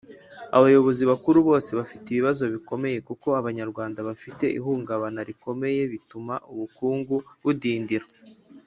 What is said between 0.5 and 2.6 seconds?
ubuyobozi bukuru bose bafite ibibazo